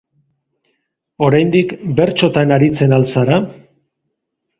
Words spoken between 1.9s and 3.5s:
bertsotan aritzen al zara?